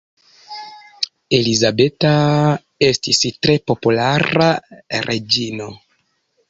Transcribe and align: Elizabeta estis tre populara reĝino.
Elizabeta 1.39 2.15
estis 2.89 3.23
tre 3.45 3.59
populara 3.73 4.53
reĝino. 5.09 5.75